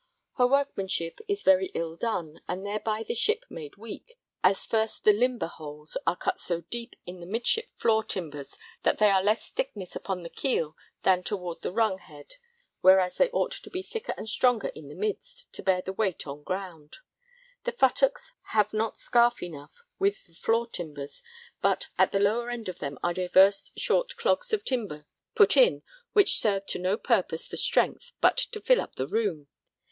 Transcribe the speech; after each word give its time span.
Her 0.37 0.47
workmanship 0.47 1.19
is 1.27 1.43
very 1.43 1.67
ill 1.75 1.95
done, 1.95 2.41
and 2.47 2.65
thereby 2.65 3.03
the 3.03 3.13
ship 3.13 3.45
made 3.51 3.75
weak, 3.75 4.17
as 4.43 4.65
first 4.65 5.03
the 5.03 5.13
limber 5.13 5.45
holes 5.45 5.95
are 6.07 6.15
cut 6.15 6.39
so 6.39 6.61
deep 6.61 6.95
in 7.05 7.19
the 7.19 7.27
midship 7.27 7.67
floor 7.75 8.03
timbers 8.03 8.57
that 8.81 8.97
they 8.97 9.11
are 9.11 9.21
less 9.21 9.47
thickness 9.51 9.95
upon 9.95 10.23
the 10.23 10.29
keel 10.31 10.75
than 11.03 11.21
toward 11.21 11.61
the 11.61 11.71
rung 11.71 11.99
head; 11.99 12.33
whereas 12.79 13.17
they 13.17 13.29
ought 13.29 13.51
to 13.51 13.69
be 13.69 13.83
thicker 13.83 14.15
and 14.17 14.27
stronger 14.27 14.69
in 14.69 14.87
the 14.87 14.95
midst, 14.95 15.53
to 15.53 15.61
bear 15.61 15.83
the 15.85 15.93
weight 15.93 16.25
on 16.25 16.41
ground. 16.41 16.97
The 17.65 17.71
futtocks 17.71 18.31
have 18.55 18.73
not 18.73 18.97
scarph 18.97 19.43
enough 19.43 19.85
with 19.99 20.25
the 20.25 20.33
floor 20.33 20.65
timbers, 20.65 21.21
but 21.61 21.89
at 21.99 22.11
the 22.11 22.17
lower 22.19 22.49
end 22.49 22.67
of 22.67 22.79
them 22.79 22.97
are 23.03 23.13
divers 23.13 23.71
short 23.77 24.15
clogs 24.17 24.51
of 24.51 24.65
timber 24.65 25.05
put 25.35 25.55
in 25.55 25.83
which 26.13 26.39
serve 26.39 26.65
to 26.65 26.79
no 26.79 26.97
purpose 26.97 27.47
for 27.47 27.57
strength 27.57 28.13
but 28.19 28.37
to 28.37 28.59
fill 28.59 28.81
up 28.81 28.95
the 28.95 29.05
room. 29.05 29.47